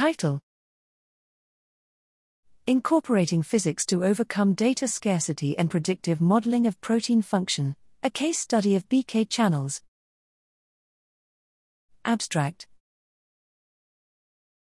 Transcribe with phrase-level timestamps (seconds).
[0.00, 0.40] Title
[2.66, 8.74] Incorporating Physics to Overcome Data Scarcity and Predictive Modeling of Protein Function, a case study
[8.74, 9.82] of BK channels.
[12.02, 12.66] Abstract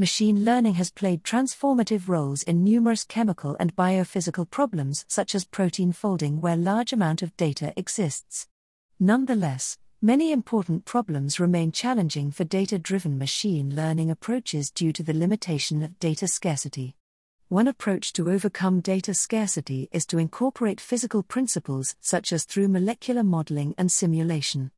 [0.00, 5.92] Machine learning has played transformative roles in numerous chemical and biophysical problems such as protein
[5.92, 8.48] folding where large amount of data exists.
[8.98, 15.82] Nonetheless, many important problems remain challenging for data-driven machine learning approaches due to the limitation
[15.82, 16.94] of data scarcity.
[17.48, 23.22] One approach to overcome data scarcity is to incorporate physical principles such as through molecular
[23.22, 24.72] modeling and simulation.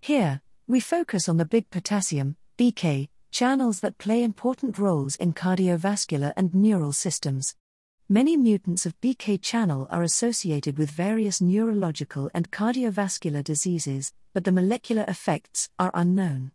[0.00, 6.32] Here, we focus on the big potassium, BK, channels that play important roles in cardiovascular
[6.38, 7.54] and neural systems.
[8.12, 14.50] Many mutants of BK channel are associated with various neurological and cardiovascular diseases, but the
[14.50, 16.50] molecular effects are unknown.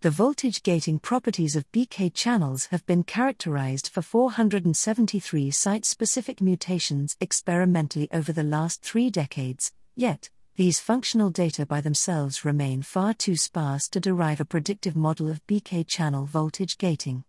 [0.00, 7.18] The voltage gating properties of BK channels have been characterized for 473 site specific mutations
[7.20, 13.36] experimentally over the last three decades, yet, these functional data by themselves remain far too
[13.36, 17.24] sparse to derive a predictive model of BK channel voltage gating.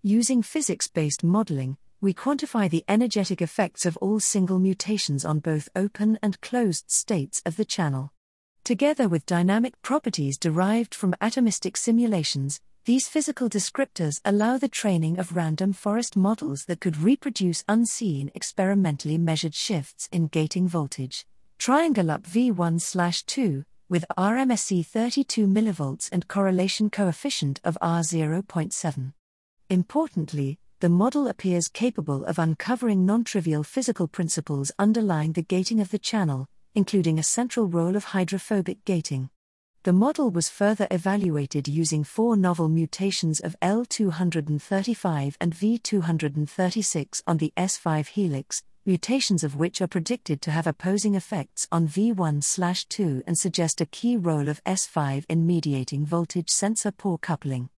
[0.00, 1.76] Using physics based modeling,
[2.06, 7.42] we quantify the energetic effects of all single mutations on both open and closed states
[7.44, 8.12] of the channel.
[8.62, 15.34] Together with dynamic properties derived from atomistic simulations, these physical descriptors allow the training of
[15.34, 21.26] random forest models that could reproduce unseen experimentally measured shifts in gating voltage.
[21.58, 29.12] Triangle up V1 2, with RMSE 32 mV and correlation coefficient of R 0.7.
[29.68, 35.90] Importantly, the model appears capable of uncovering non trivial physical principles underlying the gating of
[35.90, 39.30] the channel, including a central role of hydrophobic gating.
[39.84, 47.54] The model was further evaluated using four novel mutations of L235 and V236 on the
[47.56, 53.38] S5 helix, mutations of which are predicted to have opposing effects on V1 2 and
[53.38, 57.70] suggest a key role of S5 in mediating voltage sensor pore coupling.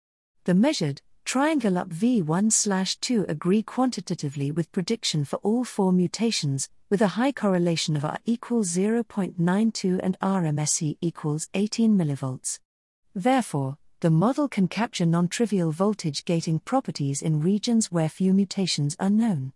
[0.44, 6.68] The measured, triangle up V1 slash 2 agree quantitatively with prediction for all four mutations,
[6.88, 12.60] with a high correlation of R equals 0.92 and RMSE equals 18 mV.
[13.12, 18.94] Therefore, the model can capture non trivial voltage gating properties in regions where few mutations
[19.00, 19.52] are known.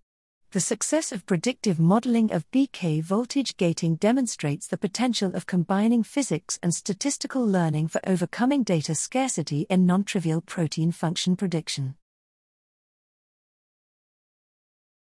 [0.53, 6.59] The success of predictive modeling of BK voltage gating demonstrates the potential of combining physics
[6.61, 11.95] and statistical learning for overcoming data scarcity in non trivial protein function prediction.